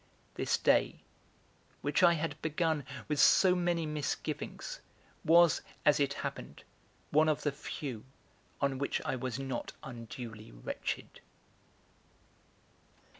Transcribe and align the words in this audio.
This 0.33 0.57
day, 0.57 1.03
which 1.83 2.01
I 2.01 2.13
had 2.13 2.41
begun 2.41 2.85
with 3.07 3.19
so 3.19 3.53
many 3.53 3.85
misgivings, 3.85 4.79
was, 5.23 5.61
as 5.85 5.99
it 5.99 6.15
happened, 6.25 6.63
one 7.11 7.29
of 7.29 7.43
the 7.43 7.51
few 7.51 8.03
on 8.59 8.79
which 8.79 8.99
I 9.05 9.15
was 9.15 9.37
not 9.37 9.73
unduly 9.83 10.51
wretched. 10.51 11.21